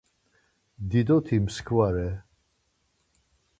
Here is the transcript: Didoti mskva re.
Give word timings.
Didoti 0.89 1.37
mskva 1.45 1.87
re. 1.95 2.09